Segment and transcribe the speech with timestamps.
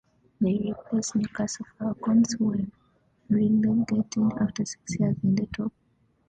[0.39, 2.65] They replaced Newcastle Falcons who were
[3.29, 5.73] relegated after six years in the top flight.